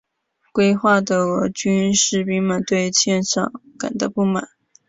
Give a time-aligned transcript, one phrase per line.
[0.51, 4.49] 归化的俄军士兵们对欠饷感到不满。